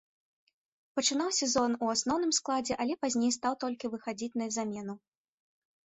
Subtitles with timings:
[0.99, 4.93] Пачынаў сезон у асноўным складзе, але пазней стаў толькі выхадзіць на замену.